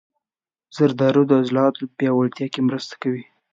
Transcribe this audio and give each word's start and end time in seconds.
زردالو 0.75 1.21
د 1.27 1.31
عضلاتو 1.41 1.83
پیاوړتیا 1.97 2.47
کې 2.53 2.61
مرسته 2.67 2.95
کوي. 3.03 3.23